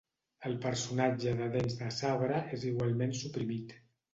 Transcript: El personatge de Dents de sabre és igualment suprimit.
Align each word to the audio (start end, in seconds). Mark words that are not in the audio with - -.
El 0.47 0.55
personatge 0.63 1.33
de 1.41 1.49
Dents 1.57 1.77
de 1.83 1.91
sabre 1.99 2.41
és 2.59 2.67
igualment 2.73 3.17
suprimit. 3.21 3.79